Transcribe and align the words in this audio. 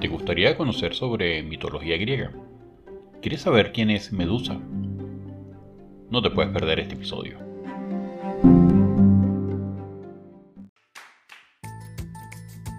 ¿Te 0.00 0.06
gustaría 0.06 0.56
conocer 0.56 0.94
sobre 0.94 1.42
mitología 1.42 1.96
griega? 1.96 2.30
¿Quieres 3.20 3.40
saber 3.40 3.72
quién 3.72 3.90
es 3.90 4.12
Medusa? 4.12 4.60
No 6.08 6.22
te 6.22 6.30
puedes 6.30 6.52
perder 6.52 6.78
este 6.78 6.94
episodio. 6.94 7.36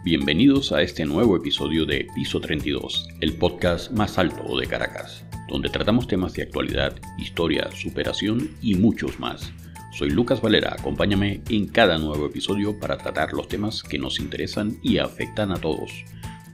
Bienvenidos 0.06 0.72
a 0.72 0.82
este 0.82 1.04
nuevo 1.04 1.36
episodio 1.36 1.86
de 1.86 2.08
Piso 2.16 2.40
32, 2.40 3.10
el 3.20 3.34
podcast 3.34 3.92
más 3.92 4.18
alto 4.18 4.58
de 4.58 4.68
Caracas, 4.68 5.26
donde 5.50 5.68
tratamos 5.68 6.08
temas 6.08 6.34
de 6.36 6.44
actualidad, 6.44 6.96
historia, 7.18 7.70
superación 7.72 8.52
y 8.62 8.76
muchos 8.76 9.20
más. 9.20 9.52
Soy 9.92 10.10
Lucas 10.12 10.40
Valera, 10.42 10.74
acompáñame 10.80 11.42
en 11.50 11.68
cada 11.68 11.98
nuevo 11.98 12.28
episodio 12.28 12.80
para 12.80 12.98
tratar 12.98 13.34
los 13.34 13.50
temas 13.50 13.84
que 13.84 14.00
nos 14.00 14.22
interesan 14.22 14.78
y 14.82 15.00
afectan 15.00 15.52
a 15.52 15.58
todos. 15.58 16.06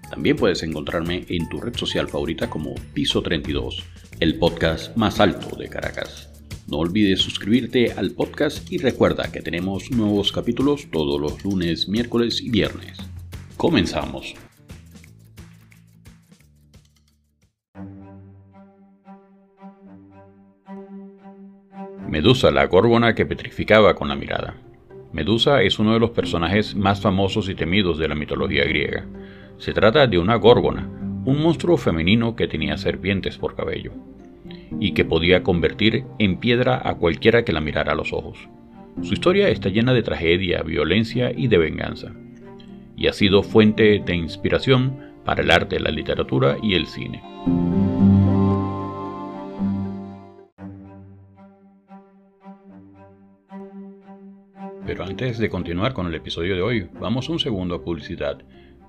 También 0.10 0.36
puedes 0.38 0.64
encontrarme 0.64 1.26
en 1.30 1.50
tu 1.50 1.60
red 1.60 1.76
social 1.76 2.08
favorita 2.08 2.50
como 2.50 2.76
Piso 2.94 3.22
32, 3.22 3.84
el 4.20 4.38
podcast 4.38 4.96
más 4.96 5.20
alto 5.20 5.56
de 5.56 5.68
Caracas. 5.68 6.30
No 6.68 6.78
olvides 6.78 7.20
suscribirte 7.20 7.92
al 7.92 8.12
podcast 8.12 8.72
y 8.72 8.78
recuerda 8.78 9.32
que 9.32 9.42
tenemos 9.42 9.92
nuevos 9.92 10.32
capítulos 10.32 10.88
todos 10.92 11.22
los 11.22 11.44
lunes, 11.44 11.88
miércoles 11.88 12.42
y 12.42 12.50
viernes. 12.50 12.98
Comenzamos. 13.58 14.36
Medusa, 22.10 22.50
la 22.50 22.66
górgona 22.68 23.14
que 23.14 23.26
petrificaba 23.26 23.94
con 23.94 24.08
la 24.08 24.16
mirada. 24.16 24.56
Medusa 25.12 25.62
es 25.62 25.80
uno 25.80 25.94
de 25.94 26.00
los 26.00 26.12
personajes 26.12 26.76
más 26.76 27.02
famosos 27.02 27.50
y 27.50 27.56
temidos 27.56 27.98
de 27.98 28.08
la 28.08 28.16
mitología 28.16 28.64
griega. 28.64 29.06
Se 29.58 29.74
trata 29.74 30.08
de 30.08 30.18
una 30.18 30.36
górgona, 30.36 30.90
un 31.26 31.42
monstruo 31.42 31.78
femenino 31.78 32.36
que 32.36 32.48
tenía 32.48 32.78
serpientes 32.78 33.38
por 33.38 33.56
cabello, 33.56 33.92
y 34.80 34.94
que 34.94 35.06
podía 35.06 35.44
convertir 35.44 36.06
en 36.20 36.38
piedra 36.38 36.82
a 36.84 36.96
cualquiera 36.96 37.44
que 37.44 37.54
la 37.54 37.62
mirara 37.62 37.94
a 37.94 37.96
los 37.96 38.14
ojos. 38.14 38.38
Su 39.02 39.14
historia 39.14 39.50
está 39.50 39.70
llena 39.70 39.94
de 39.94 40.04
tragedia, 40.04 40.62
violencia 40.62 41.32
y 41.36 41.48
de 41.48 41.58
venganza 41.58 42.14
y 42.98 43.08
ha 43.08 43.14
sido 43.14 43.44
fuente 43.44 44.02
de 44.06 44.16
inspiración 44.16 45.14
para 45.26 45.42
el 45.42 45.52
arte, 45.52 45.80
la 45.80 45.92
literatura 45.92 46.58
y 46.62 46.76
el 46.76 46.88
cine. 46.88 47.22
Pero 54.86 55.04
antes 55.04 55.40
de 55.40 55.50
continuar 55.50 55.94
con 55.94 56.06
el 56.08 56.16
episodio 56.16 56.56
de 56.56 56.62
hoy, 56.62 56.88
vamos 57.00 57.28
un 57.28 57.40
segundo 57.40 57.76
a 57.76 57.84
publicidad. 57.84 58.44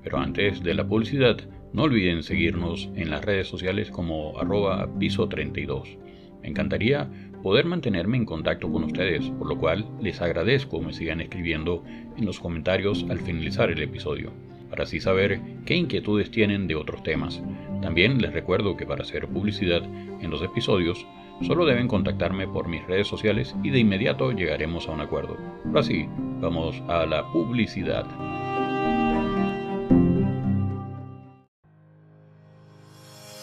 Pero 0.07 0.19
antes 0.19 0.63
de 0.63 0.73
la 0.73 0.87
publicidad, 0.87 1.37
no 1.73 1.83
olviden 1.83 2.23
seguirnos 2.23 2.89
en 2.95 3.11
las 3.11 3.25
redes 3.25 3.49
sociales 3.49 3.91
como 3.91 4.39
arroba 4.39 4.87
piso32. 5.01 5.99
Me 6.43 6.49
encantaría 6.49 7.11
poder 7.43 7.65
mantenerme 7.65 8.17
en 8.17 8.25
contacto 8.25 8.71
con 8.71 8.85
ustedes, 8.85 9.29
por 9.31 9.49
lo 9.49 9.59
cual 9.59 9.85
les 10.01 10.23
agradezco 10.23 10.81
me 10.81 10.93
sigan 10.93 11.21
escribiendo 11.21 11.83
en 12.17 12.25
los 12.25 12.39
comentarios 12.39 13.05
al 13.11 13.19
finalizar 13.19 13.69
el 13.69 13.83
episodio, 13.83 14.33
para 14.71 14.85
así 14.85 15.01
saber 15.01 15.41
qué 15.65 15.75
inquietudes 15.75 16.31
tienen 16.31 16.69
de 16.69 16.77
otros 16.77 17.03
temas. 17.03 17.43
También 17.83 18.23
les 18.23 18.33
recuerdo 18.33 18.77
que 18.77 18.87
para 18.87 19.03
hacer 19.03 19.27
publicidad 19.27 19.83
en 20.21 20.31
los 20.31 20.41
episodios, 20.41 21.05
solo 21.43 21.67
deben 21.67 21.89
contactarme 21.89 22.47
por 22.47 22.69
mis 22.69 22.87
redes 22.87 23.09
sociales 23.09 23.57
y 23.65 23.71
de 23.71 23.81
inmediato 23.81 24.31
llegaremos 24.31 24.87
a 24.87 24.93
un 24.93 25.01
acuerdo. 25.01 25.37
Ahora 25.65 25.83
sí, 25.83 26.07
vamos 26.41 26.81
a 26.87 27.07
la 27.07 27.27
publicidad. 27.33 28.07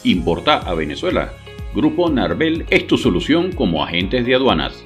Importa 0.03 0.57
a 0.57 0.73
Venezuela 0.73 1.33
Grupo 1.73 2.09
Narvel 2.09 2.65
es 2.69 2.85
tu 2.87 2.97
solución 2.97 3.51
como 3.51 3.83
agentes 3.83 4.25
de 4.25 4.35
aduanas. 4.35 4.85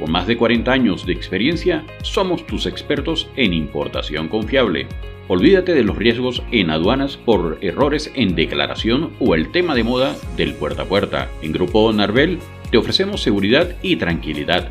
Con 0.00 0.10
más 0.10 0.26
de 0.26 0.36
40 0.36 0.72
años 0.72 1.06
de 1.06 1.12
experiencia, 1.12 1.84
somos 2.02 2.44
tus 2.46 2.66
expertos 2.66 3.28
en 3.36 3.52
importación 3.52 4.28
confiable. 4.28 4.88
Olvídate 5.28 5.74
de 5.74 5.84
los 5.84 5.96
riesgos 5.96 6.42
en 6.50 6.70
aduanas 6.70 7.16
por 7.16 7.58
errores 7.60 8.10
en 8.14 8.34
declaración 8.34 9.10
o 9.20 9.34
el 9.34 9.52
tema 9.52 9.74
de 9.74 9.84
moda 9.84 10.16
del 10.36 10.54
puerta 10.54 10.82
a 10.82 10.86
puerta. 10.86 11.30
En 11.40 11.52
Grupo 11.52 11.92
Narvel 11.92 12.38
te 12.70 12.78
ofrecemos 12.78 13.22
seguridad 13.22 13.76
y 13.80 13.96
tranquilidad 13.96 14.70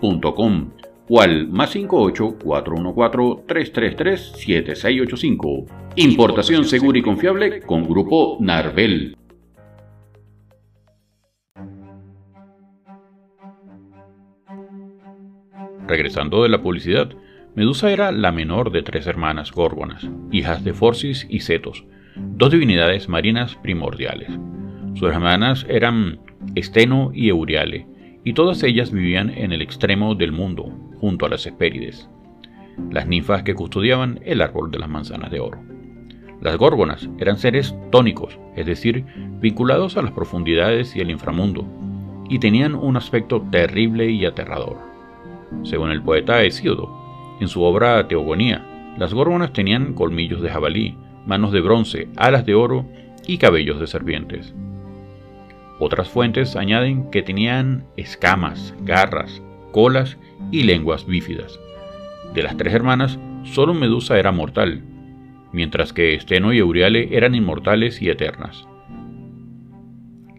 o 0.00 1.20
al 1.20 1.48
más 1.48 1.70
58 1.70 2.38
414 2.42 3.44
333 3.46 4.32
7685. 4.36 5.66
Importación 5.96 6.64
segura 6.64 6.98
y 6.98 7.02
confiable 7.02 7.60
con 7.60 7.84
Grupo 7.84 8.38
Narvel. 8.40 9.16
Regresando 15.86 16.42
de 16.42 16.48
la 16.48 16.62
publicidad, 16.62 17.10
Medusa 17.54 17.92
era 17.92 18.10
la 18.10 18.32
menor 18.32 18.72
de 18.72 18.82
tres 18.82 19.06
hermanas 19.06 19.52
górgonas, 19.52 20.08
hijas 20.32 20.64
de 20.64 20.72
Forcis 20.72 21.26
y 21.28 21.40
Cetos, 21.40 21.84
dos 22.16 22.50
divinidades 22.50 23.08
marinas 23.08 23.54
primordiales. 23.56 24.28
Sus 24.94 25.10
hermanas 25.10 25.64
eran 25.68 26.18
Esteno 26.56 27.12
y 27.14 27.28
Euriale, 27.28 27.86
y 28.24 28.32
todas 28.32 28.62
ellas 28.62 28.90
vivían 28.90 29.30
en 29.30 29.52
el 29.52 29.62
extremo 29.62 30.14
del 30.14 30.32
mundo, 30.32 30.72
junto 31.00 31.26
a 31.26 31.28
las 31.28 31.46
Hespérides, 31.46 32.08
las 32.90 33.06
ninfas 33.06 33.42
que 33.42 33.54
custodiaban 33.54 34.20
el 34.24 34.40
árbol 34.40 34.70
de 34.70 34.78
las 34.78 34.88
manzanas 34.88 35.30
de 35.30 35.40
oro. 35.40 35.60
Las 36.40 36.56
górgonas 36.56 37.08
eran 37.18 37.38
seres 37.38 37.74
tónicos, 37.90 38.38
es 38.56 38.66
decir, 38.66 39.04
vinculados 39.40 39.96
a 39.96 40.02
las 40.02 40.12
profundidades 40.12 40.96
y 40.96 41.00
el 41.00 41.10
inframundo, 41.10 41.66
y 42.28 42.38
tenían 42.38 42.74
un 42.74 42.96
aspecto 42.96 43.42
terrible 43.50 44.10
y 44.10 44.24
aterrador. 44.24 44.78
Según 45.62 45.90
el 45.90 46.02
poeta 46.02 46.42
Hesíodo, 46.42 46.90
en 47.40 47.48
su 47.48 47.62
obra 47.62 48.08
Teogonía, 48.08 48.94
las 48.98 49.12
górgonas 49.12 49.52
tenían 49.52 49.94
colmillos 49.94 50.40
de 50.40 50.50
jabalí, 50.50 50.96
manos 51.26 51.52
de 51.52 51.60
bronce, 51.60 52.08
alas 52.16 52.46
de 52.46 52.54
oro 52.54 52.86
y 53.26 53.38
cabellos 53.38 53.80
de 53.80 53.86
serpientes. 53.86 54.54
Otras 55.84 56.08
fuentes 56.08 56.56
añaden 56.56 57.10
que 57.10 57.22
tenían 57.22 57.84
escamas, 57.98 58.74
garras, 58.80 59.42
colas 59.70 60.16
y 60.50 60.62
lenguas 60.62 61.04
bífidas. 61.04 61.60
De 62.32 62.42
las 62.42 62.56
tres 62.56 62.72
hermanas, 62.72 63.18
solo 63.42 63.74
Medusa 63.74 64.18
era 64.18 64.32
mortal, 64.32 64.82
mientras 65.52 65.92
que 65.92 66.14
Esteno 66.14 66.54
y 66.54 66.58
Euriale 66.58 67.14
eran 67.14 67.34
inmortales 67.34 68.00
y 68.00 68.08
eternas. 68.08 68.66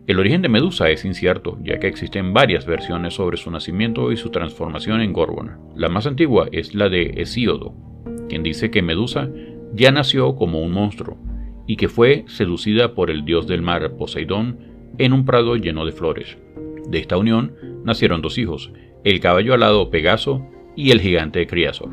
El 0.08 0.20
origen 0.20 0.42
de 0.42 0.50
Medusa 0.50 0.90
es 0.90 1.06
incierto, 1.06 1.60
ya 1.62 1.78
que 1.78 1.90
existen 1.90 2.34
varias 2.34 2.66
versiones 2.66 3.14
sobre 3.14 3.38
su 3.38 3.52
nacimiento 3.52 4.12
y 4.12 4.18
su 4.18 4.32
transformación 4.32 5.00
en 5.02 5.14
Górgona. 5.14 5.60
La 5.76 5.90
más 5.90 6.08
antigua 6.08 6.48
es 6.54 6.74
la 6.74 6.90
de 6.90 7.22
Hesíodo, 7.22 7.76
quien 8.30 8.42
dice 8.42 8.72
que 8.72 8.82
Medusa 8.82 9.30
ya 9.76 9.92
nació 9.92 10.38
como 10.38 10.64
un 10.64 10.72
monstruo 10.72 11.20
y 11.68 11.76
que 11.76 11.88
fue 11.88 12.26
seducida 12.30 12.96
por 12.96 13.12
el 13.12 13.26
dios 13.26 13.46
del 13.46 13.62
mar 13.62 13.96
Poseidón 13.96 14.74
en 14.98 15.14
un 15.14 15.26
prado 15.26 15.56
lleno 15.56 15.86
de 15.86 15.92
flores. 15.92 16.38
De 16.88 17.00
esta 17.00 17.18
unión 17.18 17.56
nacieron 17.84 18.22
dos 18.22 18.38
hijos, 18.38 18.72
el 19.04 19.20
caballo 19.20 19.54
alado 19.54 19.90
Pegaso 19.90 20.46
y 20.76 20.92
el 20.92 21.02
gigante 21.02 21.48
Criasor, 21.48 21.90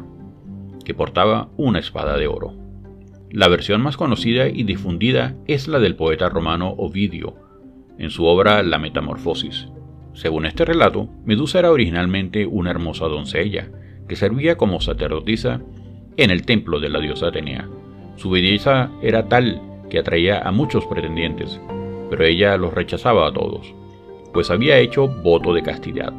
que 0.84 0.94
portaba 0.94 1.50
una 1.56 1.78
espada 1.78 2.16
de 2.16 2.26
oro. 2.26 2.54
La 3.31 3.49
versión 3.49 3.81
más 3.81 3.96
conocida 3.96 4.49
y 4.49 4.64
difundida 4.64 5.37
es 5.46 5.69
la 5.69 5.78
del 5.78 5.96
poeta 5.96 6.28
romano 6.28 6.75
Ovidio, 6.76 7.37
en 7.99 8.10
su 8.10 8.25
obra 8.25 8.62
La 8.62 8.78
Metamorfosis. 8.78 9.69
Según 10.12 10.44
este 10.44 10.64
relato, 10.64 11.08
Medusa 11.25 11.58
era 11.58 11.70
originalmente 11.70 12.46
una 12.46 12.70
hermosa 12.70 13.06
doncella, 13.06 13.70
que 14.08 14.16
servía 14.16 14.56
como 14.56 14.81
sacerdotisa 14.81 15.62
en 16.19 16.31
el 16.31 16.44
templo 16.44 16.81
de 16.81 16.90
la 16.90 17.00
diosa 17.00 17.28
Atenea. 17.28 17.69
Su 18.16 18.31
belleza 18.31 18.90
era 19.02 19.28
tal 19.28 19.62
que 19.88 19.99
atraía 19.99 20.40
a 20.40 20.52
muchos 20.52 20.84
pretendientes, 20.87 21.60
pero 22.12 22.26
ella 22.26 22.59
los 22.59 22.75
rechazaba 22.75 23.26
a 23.26 23.32
todos, 23.32 23.75
pues 24.35 24.50
había 24.50 24.76
hecho 24.76 25.09
voto 25.09 25.55
de 25.55 25.62
castidad. 25.62 26.12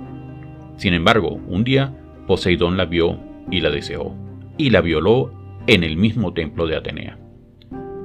Sin 0.75 0.95
embargo, 0.95 1.39
un 1.47 1.63
día 1.63 1.93
Poseidón 2.25 2.77
la 2.77 2.85
vio 2.85 3.19
y 3.51 3.61
la 3.61 3.69
deseó, 3.69 4.11
y 4.57 4.71
la 4.71 4.81
violó 4.81 5.31
en 5.67 5.83
el 5.83 5.95
mismo 5.95 6.33
templo 6.33 6.65
de 6.65 6.77
Atenea. 6.77 7.19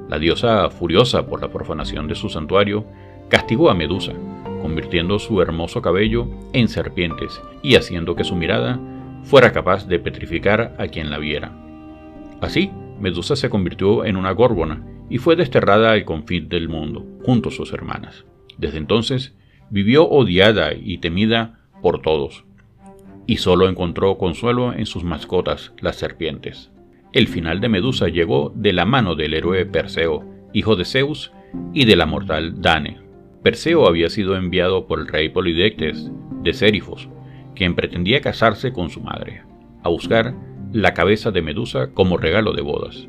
La 0.07 0.19
diosa, 0.19 0.69
furiosa 0.69 1.25
por 1.25 1.41
la 1.41 1.51
profanación 1.51 2.07
de 2.07 2.13
su 2.13 2.29
santuario, 2.29 2.85
castigó 3.27 3.71
a 3.71 3.73
Medusa, 3.73 4.13
convirtiendo 4.61 5.17
su 5.17 5.41
hermoso 5.41 5.81
cabello 5.81 6.27
en 6.53 6.67
serpientes 6.67 7.41
y 7.63 7.73
haciendo 7.73 8.15
que 8.15 8.23
su 8.23 8.35
mirada 8.35 8.79
fuera 9.23 9.51
capaz 9.51 9.87
de 9.87 9.97
petrificar 9.97 10.75
a 10.77 10.85
quien 10.89 11.09
la 11.09 11.17
viera. 11.17 11.51
Así, 12.39 12.69
Medusa 12.99 13.35
se 13.35 13.49
convirtió 13.49 14.05
en 14.05 14.15
una 14.15 14.29
górbona 14.29 14.83
y 15.09 15.17
fue 15.17 15.35
desterrada 15.35 15.91
al 15.91 16.05
confín 16.05 16.49
del 16.49 16.69
mundo, 16.69 17.05
junto 17.23 17.49
a 17.49 17.51
sus 17.51 17.73
hermanas. 17.73 18.25
Desde 18.57 18.77
entonces, 18.77 19.35
vivió 19.69 20.07
odiada 20.07 20.73
y 20.73 20.99
temida 20.99 21.59
por 21.81 22.01
todos, 22.01 22.45
y 23.25 23.37
solo 23.37 23.69
encontró 23.69 24.17
consuelo 24.17 24.73
en 24.73 24.85
sus 24.85 25.03
mascotas, 25.03 25.73
las 25.79 25.95
serpientes. 25.95 26.71
El 27.13 27.27
final 27.27 27.59
de 27.61 27.69
Medusa 27.69 28.07
llegó 28.07 28.51
de 28.55 28.73
la 28.73 28.85
mano 28.85 29.15
del 29.15 29.33
héroe 29.33 29.65
Perseo, 29.65 30.25
hijo 30.53 30.75
de 30.75 30.85
Zeus, 30.85 31.31
y 31.73 31.85
de 31.85 31.95
la 31.95 32.05
mortal 32.05 32.61
Dane. 32.61 32.99
Perseo 33.43 33.87
había 33.87 34.09
sido 34.09 34.35
enviado 34.35 34.85
por 34.85 34.99
el 34.99 35.07
rey 35.07 35.29
Polidectes 35.29 36.11
de 36.43 36.53
Sérifos, 36.53 37.09
quien 37.55 37.75
pretendía 37.75 38.21
casarse 38.21 38.71
con 38.71 38.89
su 38.89 39.01
madre, 39.01 39.43
a 39.83 39.89
buscar 39.89 40.35
la 40.71 40.93
cabeza 40.93 41.31
de 41.31 41.41
Medusa 41.41 41.91
como 41.93 42.17
regalo 42.17 42.53
de 42.53 42.61
bodas. 42.61 43.07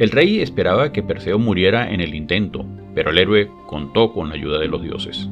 El 0.00 0.10
rey 0.12 0.40
esperaba 0.40 0.92
que 0.92 1.02
Perseo 1.02 1.38
muriera 1.38 1.92
en 1.92 2.00
el 2.00 2.14
intento, 2.14 2.64
pero 2.94 3.10
el 3.10 3.18
héroe 3.18 3.50
contó 3.66 4.14
con 4.14 4.30
la 4.30 4.34
ayuda 4.34 4.58
de 4.58 4.66
los 4.66 4.80
dioses. 4.80 5.28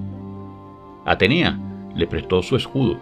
Atenea 1.07 1.59
le 1.97 2.07
prestó 2.07 2.43
su 2.43 2.55
escudo, 2.55 3.01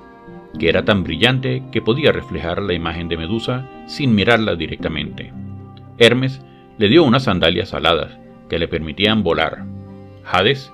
que 0.60 0.68
era 0.68 0.84
tan 0.84 1.02
brillante 1.02 1.64
que 1.72 1.82
podía 1.82 2.12
reflejar 2.12 2.62
la 2.62 2.72
imagen 2.72 3.08
de 3.08 3.16
Medusa 3.16 3.68
sin 3.88 4.14
mirarla 4.14 4.54
directamente. 4.54 5.32
Hermes 5.98 6.40
le 6.78 6.88
dio 6.88 7.02
unas 7.02 7.24
sandalias 7.24 7.74
aladas 7.74 8.16
que 8.48 8.60
le 8.60 8.68
permitían 8.68 9.24
volar. 9.24 9.64
Hades 10.24 10.70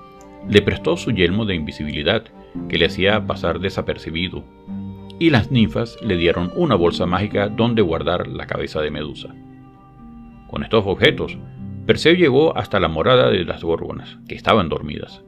le 0.47 0.61
prestó 0.61 0.99
su 0.99 1.11
yelmo 1.11 1.47
de 1.47 1.55
invisibilidad 1.55 2.25
que 2.69 2.77
le 2.77 2.85
hacía 2.85 3.27
pasar 3.27 3.61
desapercibido. 3.61 4.45
Y 5.19 5.31
las 5.31 5.51
ninfas 5.51 5.97
le 6.03 6.19
dieron 6.19 6.53
una 6.55 6.75
bolsa 6.75 7.07
mágica 7.07 7.49
donde 7.49 7.81
guardar 7.81 8.27
la 8.27 8.47
cabeza 8.47 8.83
de 8.83 8.91
Medusa. 8.91 9.35
Con 10.53 10.63
estos 10.63 10.85
objetos, 10.87 11.39
Perseo 11.87 12.13
llegó 12.13 12.55
hasta 12.59 12.79
la 12.79 12.89
morada 12.89 13.31
de 13.31 13.43
las 13.43 13.65
gorgonas, 13.65 14.19
que 14.29 14.35
estaban 14.35 14.69
dormidas. 14.69 15.25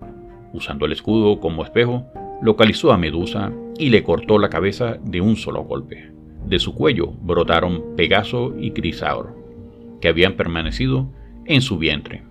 Usando 0.52 0.84
el 0.84 0.92
escudo 0.92 1.40
como 1.40 1.64
espejo, 1.64 2.04
localizó 2.42 2.92
a 2.92 2.98
Medusa 2.98 3.50
y 3.78 3.88
le 3.88 4.02
cortó 4.02 4.38
la 4.38 4.50
cabeza 4.50 4.98
de 5.02 5.22
un 5.22 5.36
solo 5.36 5.62
golpe. 5.62 6.12
De 6.44 6.58
su 6.58 6.74
cuello 6.74 7.10
brotaron 7.22 7.96
Pegaso 7.96 8.54
y 8.60 8.72
Crisaor, 8.72 9.34
que 10.02 10.08
habían 10.08 10.34
permanecido 10.34 11.10
en 11.46 11.62
su 11.62 11.78
vientre. 11.78 12.24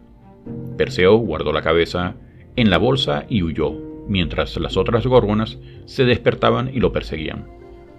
Perseo 0.77 1.15
guardó 1.15 1.51
la 1.51 1.63
cabeza 1.63 2.13
en 2.55 2.69
la 2.69 2.77
bolsa 2.77 3.25
y 3.27 3.41
huyó, 3.41 3.73
mientras 4.07 4.55
las 4.57 4.77
otras 4.77 5.07
górgonas 5.07 5.57
se 5.85 6.05
despertaban 6.05 6.69
y 6.71 6.79
lo 6.79 6.91
perseguían, 6.91 7.47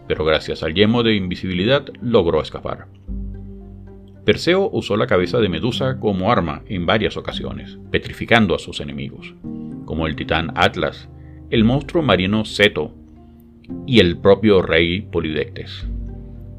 pero 0.07 0.25
gracias 0.25 0.63
al 0.63 0.73
yemo 0.73 1.03
de 1.03 1.17
invisibilidad 1.17 1.85
logró 2.01 2.41
escapar. 2.41 2.87
Perseo 4.25 4.71
usó 4.73 4.97
la 4.97 5.07
cabeza 5.07 5.39
de 5.39 5.51
Medusa 5.51 5.99
como 6.01 6.33
arma 6.33 6.63
en 6.67 6.87
varias 6.87 7.19
ocasiones, 7.19 7.79
petrificando 7.91 8.55
a 8.55 8.59
sus 8.59 8.81
enemigos, 8.81 9.35
como 9.85 10.07
el 10.07 10.17
titán 10.17 10.51
Atlas, 10.55 11.11
el 11.51 11.65
monstruo 11.65 12.03
marino 12.03 12.47
Ceto 12.47 12.95
y 13.87 14.01
el 14.01 14.17
propio 14.17 14.63
rey 14.63 15.03
Polidectes. 15.03 15.87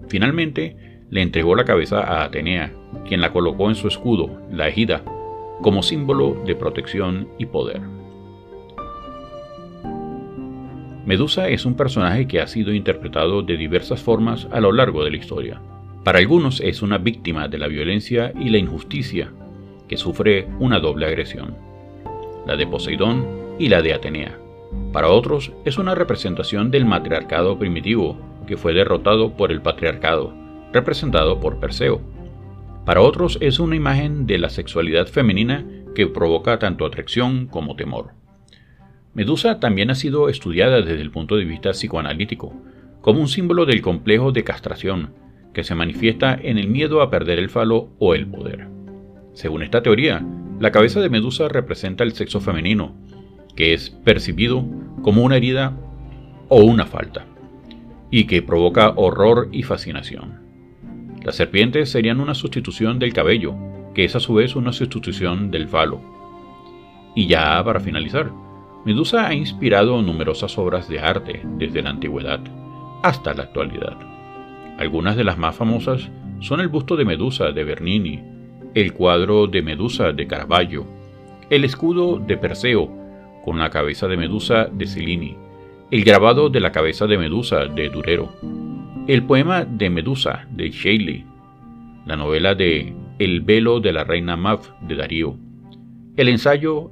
Finalmente, 0.09 1.01
le 1.09 1.23
entregó 1.23 1.55
la 1.55 1.65
cabeza 1.65 2.01
a 2.01 2.23
Atenea, 2.23 2.71
quien 3.07 3.19
la 3.19 3.31
colocó 3.31 3.67
en 3.69 3.75
su 3.75 3.87
escudo, 3.87 4.41
la 4.51 4.67
ejida, 4.67 5.03
como 5.63 5.81
símbolo 5.81 6.43
de 6.45 6.55
protección 6.55 7.29
y 7.39 7.47
poder. 7.47 7.81
Medusa 11.05 11.49
es 11.49 11.65
un 11.65 11.75
personaje 11.75 12.27
que 12.27 12.41
ha 12.41 12.47
sido 12.47 12.73
interpretado 12.73 13.41
de 13.41 13.57
diversas 13.57 14.01
formas 14.01 14.47
a 14.51 14.59
lo 14.59 14.71
largo 14.71 15.03
de 15.03 15.11
la 15.11 15.17
historia. 15.17 15.61
Para 16.05 16.19
algunos 16.19 16.61
es 16.61 16.83
una 16.83 16.99
víctima 16.99 17.47
de 17.47 17.57
la 17.57 17.67
violencia 17.67 18.31
y 18.39 18.49
la 18.49 18.59
injusticia, 18.59 19.31
que 19.87 19.97
sufre 19.97 20.47
una 20.59 20.79
doble 20.79 21.07
agresión, 21.07 21.57
la 22.45 22.55
de 22.55 22.67
Poseidón 22.67 23.25
y 23.57 23.69
la 23.69 23.81
de 23.81 23.91
Atenea. 23.95 24.37
Para 24.93 25.09
otros 25.09 25.51
es 25.65 25.79
una 25.79 25.95
representación 25.95 26.69
del 26.69 26.85
matriarcado 26.85 27.57
primitivo, 27.57 28.19
que 28.45 28.55
fue 28.55 28.75
derrotado 28.75 29.35
por 29.35 29.51
el 29.51 29.63
patriarcado, 29.63 30.31
representado 30.71 31.39
por 31.39 31.59
Perseo. 31.59 32.01
Para 32.85 33.01
otros 33.01 33.39
es 33.41 33.57
una 33.57 33.75
imagen 33.75 34.27
de 34.27 34.37
la 34.37 34.49
sexualidad 34.49 35.07
femenina 35.07 35.65
que 35.95 36.05
provoca 36.05 36.59
tanto 36.59 36.85
atracción 36.85 37.47
como 37.47 37.75
temor. 37.75 38.11
Medusa 39.15 39.59
también 39.59 39.89
ha 39.89 39.95
sido 39.95 40.29
estudiada 40.29 40.83
desde 40.83 41.01
el 41.01 41.09
punto 41.09 41.35
de 41.35 41.45
vista 41.45 41.71
psicoanalítico, 41.71 42.53
como 43.01 43.21
un 43.21 43.27
símbolo 43.27 43.65
del 43.65 43.81
complejo 43.81 44.31
de 44.31 44.43
castración, 44.43 45.24
que 45.55 45.63
se 45.63 45.73
manifiesta 45.73 46.37
en 46.39 46.59
el 46.59 46.67
miedo 46.67 47.01
a 47.01 47.09
perder 47.09 47.39
el 47.39 47.49
falo 47.49 47.89
o 47.97 48.13
el 48.13 48.27
poder. 48.27 48.67
Según 49.33 49.63
esta 49.63 49.81
teoría, 49.81 50.23
la 50.59 50.71
cabeza 50.71 50.99
de 50.99 51.09
Medusa 51.09 51.47
representa 51.47 52.03
el 52.03 52.11
sexo 52.11 52.41
femenino, 52.41 52.93
que 53.55 53.73
es 53.73 53.89
percibido 53.89 54.65
como 55.01 55.23
una 55.23 55.37
herida 55.37 55.75
o 56.49 56.61
una 56.61 56.85
falta, 56.85 57.25
y 58.11 58.25
que 58.25 58.41
provoca 58.41 58.93
horror 58.97 59.47
y 59.51 59.63
fascinación. 59.63 60.41
Las 61.23 61.37
serpientes 61.37 61.89
serían 61.89 62.19
una 62.19 62.35
sustitución 62.35 62.99
del 62.99 63.13
cabello, 63.13 63.55
que 63.93 64.03
es 64.03 64.15
a 64.15 64.19
su 64.19 64.33
vez 64.35 64.57
una 64.57 64.73
sustitución 64.73 65.51
del 65.51 65.69
falo. 65.69 66.01
Y 67.15 67.27
ya 67.27 67.63
para 67.63 67.79
finalizar, 67.79 68.29
Medusa 68.85 69.25
ha 69.25 69.33
inspirado 69.33 70.01
numerosas 70.01 70.57
obras 70.57 70.89
de 70.89 70.99
arte 70.99 71.41
desde 71.57 71.81
la 71.81 71.91
antigüedad 71.91 72.41
hasta 73.03 73.33
la 73.33 73.43
actualidad. 73.43 74.14
Algunas 74.77 75.15
de 75.15 75.23
las 75.23 75.37
más 75.37 75.55
famosas 75.55 76.09
son 76.39 76.59
el 76.59 76.67
busto 76.67 76.97
de 76.97 77.05
Medusa 77.05 77.51
de 77.51 77.63
Bernini, 77.63 78.21
el 78.73 78.93
cuadro 78.93 79.47
de 79.47 79.61
Medusa 79.61 80.11
de 80.11 80.27
Caravaggio, 80.27 80.85
el 81.49 81.63
escudo 81.63 82.19
de 82.19 82.35
Perseo 82.35 82.91
con 83.45 83.57
la 83.57 83.69
cabeza 83.69 84.07
de 84.07 84.17
Medusa 84.17 84.65
de 84.65 84.85
Cellini, 84.85 85.37
el 85.91 86.03
grabado 86.03 86.49
de 86.49 86.59
la 86.59 86.71
cabeza 86.71 87.07
de 87.07 87.17
Medusa 87.17 87.67
de 87.67 87.89
Durero, 87.89 88.33
el 89.07 89.23
poema 89.23 89.63
de 89.63 89.89
Medusa 89.89 90.45
de 90.51 90.69
Shelley, 90.71 91.23
la 92.05 92.17
novela 92.17 92.53
de 92.53 92.93
El 93.17 93.41
velo 93.41 93.79
de 93.79 93.93
la 93.93 94.03
reina 94.03 94.35
Mav 94.35 94.59
de 94.81 94.95
Darío, 94.95 95.37
el 96.17 96.27
ensayo 96.27 96.91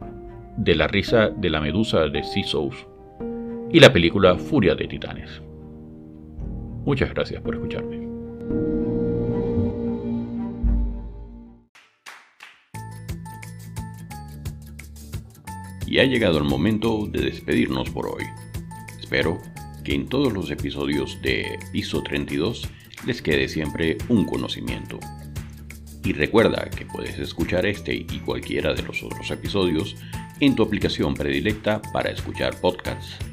de 0.56 0.75
la 0.75 0.88
risa 0.88 1.30
de 1.30 1.50
la 1.50 1.60
Medusa 1.60 2.08
de 2.08 2.24
Sisous 2.24 2.88
y 3.72 3.80
la 3.80 3.92
película 3.92 4.36
Furia 4.36 4.75
de 4.75 4.88
Titanes. 4.88 5.42
Muchas 6.86 7.13
gracias 7.13 7.42
por 7.42 7.56
escucharme. 7.56 8.13
y 15.94 16.00
ha 16.00 16.06
llegado 16.06 16.40
el 16.40 16.44
momento 16.44 17.06
de 17.06 17.22
despedirnos 17.22 17.92
por 17.92 18.08
hoy. 18.08 18.24
Espero 19.00 19.40
que 19.84 19.94
en 19.94 20.08
todos 20.08 20.34
los 20.34 20.50
episodios 20.50 21.22
de 21.22 21.60
Piso 21.72 22.02
32 22.02 22.68
les 23.06 23.22
quede 23.22 23.48
siempre 23.48 24.00
un 24.10 24.25
conocimiento. 24.25 25.00
Y 26.04 26.13
recuerda 26.13 26.68
que 26.75 26.88
puedes 26.88 27.20
escuchar 27.20 27.68
este 27.68 27.94
y 27.94 28.20
cualquiera 28.25 28.74
de 28.74 28.82
los 28.82 29.04
otros 29.04 29.30
episodios 29.30 29.96
en 30.40 30.56
tu 30.56 30.63
aplicación 30.63 31.13
predilecta 31.13 31.80
para 31.94 32.10
escuchar 32.10 32.60
podcasts. 32.60 33.33